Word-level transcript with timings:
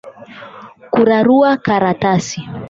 Kurarua 0.93 1.49
karatasi 1.65 2.39